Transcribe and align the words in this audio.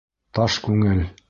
Таш 0.39 0.57
күңел. 0.69 1.07